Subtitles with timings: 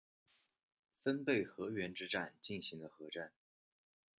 [0.97, 3.31] 分倍河原之战进行的合战。